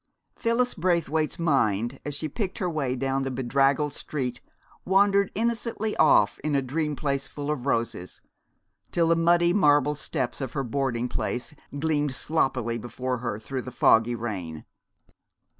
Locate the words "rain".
14.15-14.65